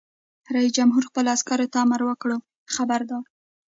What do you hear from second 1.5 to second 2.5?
ته امر وکړ؛